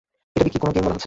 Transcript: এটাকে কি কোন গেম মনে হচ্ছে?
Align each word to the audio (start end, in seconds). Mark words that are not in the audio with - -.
এটাকে 0.35 0.51
কি 0.53 0.59
কোন 0.59 0.69
গেম 0.71 0.83
মনে 0.83 0.93
হচ্ছে? 0.93 0.99